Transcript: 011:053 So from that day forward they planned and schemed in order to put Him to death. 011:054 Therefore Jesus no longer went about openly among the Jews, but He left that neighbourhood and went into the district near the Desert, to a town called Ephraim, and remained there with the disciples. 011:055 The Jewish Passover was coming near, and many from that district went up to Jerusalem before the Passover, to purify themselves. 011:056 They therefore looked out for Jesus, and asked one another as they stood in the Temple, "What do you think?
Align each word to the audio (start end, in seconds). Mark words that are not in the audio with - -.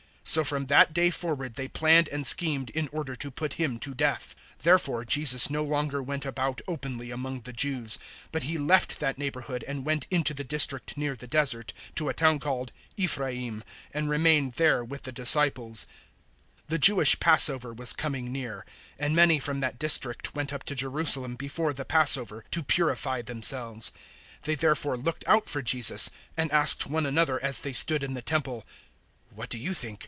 011:053 0.23 0.33
So 0.33 0.43
from 0.43 0.65
that 0.67 0.93
day 0.93 1.09
forward 1.09 1.55
they 1.55 1.67
planned 1.67 2.07
and 2.07 2.25
schemed 2.25 2.69
in 2.69 2.87
order 2.89 3.15
to 3.17 3.31
put 3.31 3.53
Him 3.53 3.79
to 3.79 3.93
death. 3.95 4.33
011:054 4.59 4.63
Therefore 4.63 5.03
Jesus 5.05 5.49
no 5.49 5.63
longer 5.63 6.01
went 6.01 6.25
about 6.25 6.61
openly 6.67 7.11
among 7.11 7.41
the 7.41 7.51
Jews, 7.51 7.97
but 8.31 8.43
He 8.43 8.57
left 8.57 8.99
that 8.99 9.17
neighbourhood 9.17 9.65
and 9.67 9.83
went 9.83 10.05
into 10.09 10.33
the 10.35 10.45
district 10.45 10.95
near 10.95 11.15
the 11.15 11.27
Desert, 11.27 11.73
to 11.95 12.07
a 12.07 12.13
town 12.13 12.39
called 12.39 12.71
Ephraim, 12.95 13.63
and 13.93 14.09
remained 14.09 14.53
there 14.53 14.85
with 14.85 15.01
the 15.01 15.11
disciples. 15.11 15.85
011:055 16.67 16.67
The 16.67 16.79
Jewish 16.79 17.19
Passover 17.19 17.73
was 17.73 17.91
coming 17.91 18.31
near, 18.31 18.63
and 18.99 19.15
many 19.15 19.37
from 19.39 19.59
that 19.61 19.79
district 19.79 20.33
went 20.35 20.53
up 20.53 20.63
to 20.65 20.75
Jerusalem 20.75 21.35
before 21.35 21.73
the 21.73 21.83
Passover, 21.83 22.45
to 22.51 22.63
purify 22.63 23.21
themselves. 23.23 23.91
011:056 24.41 24.41
They 24.43 24.55
therefore 24.55 24.97
looked 24.97 25.25
out 25.27 25.49
for 25.49 25.63
Jesus, 25.63 26.09
and 26.37 26.49
asked 26.53 26.85
one 26.87 27.07
another 27.07 27.43
as 27.43 27.59
they 27.59 27.73
stood 27.73 28.03
in 28.03 28.13
the 28.13 28.21
Temple, 28.21 28.65
"What 29.33 29.49
do 29.49 29.57
you 29.57 29.73
think? 29.73 29.99